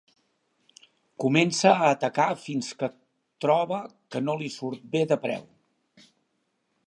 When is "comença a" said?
1.23-1.89